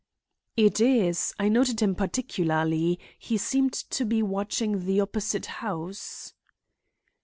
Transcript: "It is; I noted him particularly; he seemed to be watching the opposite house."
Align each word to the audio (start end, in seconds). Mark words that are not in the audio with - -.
"It 0.57 0.79
is; 0.81 1.35
I 1.37 1.47
noted 1.47 1.79
him 1.79 1.93
particularly; 1.93 2.99
he 3.19 3.37
seemed 3.37 3.73
to 3.73 4.03
be 4.03 4.23
watching 4.23 4.83
the 4.87 4.99
opposite 4.99 5.45
house." 5.61 6.33